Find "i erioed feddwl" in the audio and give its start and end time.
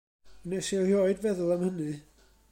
0.75-1.55